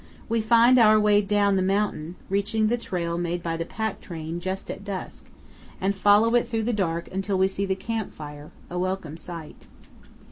We 0.27 0.41
find 0.41 0.79
our 0.79 0.99
way 0.99 1.21
down 1.21 1.57
the 1.57 1.61
mountain, 1.61 2.15
reaching 2.27 2.65
the 2.65 2.77
trail 2.79 3.19
made 3.19 3.43
by 3.43 3.55
the 3.55 3.67
pack 3.67 4.01
train 4.01 4.39
just 4.39 4.71
at 4.71 4.83
dusk, 4.83 5.29
and 5.79 5.93
follow 5.93 6.33
it 6.33 6.47
through 6.47 6.63
the 6.63 6.73
dark 6.73 7.07
until 7.13 7.37
we 7.37 7.47
see 7.47 7.67
the 7.67 7.75
camp 7.75 8.11
fire 8.11 8.49
a 8.67 8.79
welcome 8.79 9.15
sight. 9.15 9.67